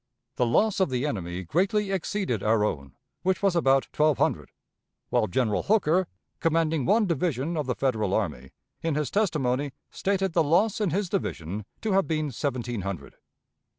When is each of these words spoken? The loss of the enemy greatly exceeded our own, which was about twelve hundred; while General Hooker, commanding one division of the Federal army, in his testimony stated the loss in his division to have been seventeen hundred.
The 0.37 0.47
loss 0.47 0.79
of 0.79 0.89
the 0.89 1.05
enemy 1.05 1.43
greatly 1.43 1.91
exceeded 1.91 2.41
our 2.41 2.63
own, 2.65 2.95
which 3.21 3.43
was 3.43 3.55
about 3.55 3.87
twelve 3.93 4.17
hundred; 4.17 4.49
while 5.11 5.27
General 5.27 5.61
Hooker, 5.61 6.07
commanding 6.39 6.87
one 6.87 7.05
division 7.05 7.55
of 7.55 7.67
the 7.67 7.75
Federal 7.75 8.11
army, 8.15 8.49
in 8.81 8.95
his 8.95 9.11
testimony 9.11 9.73
stated 9.91 10.33
the 10.33 10.43
loss 10.43 10.81
in 10.81 10.89
his 10.89 11.07
division 11.07 11.65
to 11.81 11.91
have 11.91 12.07
been 12.07 12.31
seventeen 12.31 12.81
hundred. 12.81 13.13